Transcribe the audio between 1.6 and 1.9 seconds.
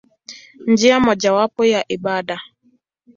ya